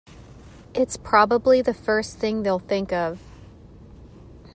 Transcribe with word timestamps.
It's 0.73 0.97
probably 0.97 1.61
the 1.61 1.75
first 1.75 2.17
thing 2.17 2.41
they'll 2.41 2.57
think 2.57 2.91
of. 2.91 3.21